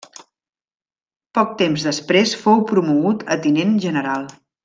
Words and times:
Poc 1.39 1.51
temps 1.59 1.85
després 1.89 2.33
fou 2.47 2.65
promogut 2.71 3.23
a 3.37 3.39
tinent 3.45 3.79
general. 3.87 4.27